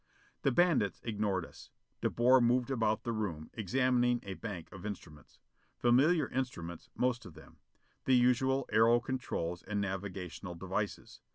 The 0.41 0.49
bandits 0.51 0.99
ignored 1.03 1.45
us. 1.45 1.69
De 2.01 2.09
Boer 2.09 2.41
moved 2.41 2.71
about 2.71 3.03
the 3.03 3.11
room, 3.11 3.51
examining 3.53 4.19
a 4.23 4.33
bank 4.33 4.67
of 4.71 4.83
instruments. 4.83 5.37
Familiar 5.77 6.27
instruments, 6.29 6.89
most 6.95 7.23
of 7.23 7.35
them. 7.35 7.57
The 8.05 8.15
usual 8.15 8.67
aero 8.71 8.99
controls 8.99 9.61
and 9.61 9.79
navigational 9.79 10.55
devices. 10.55 11.21